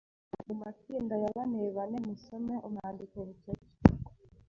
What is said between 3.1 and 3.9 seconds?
bucece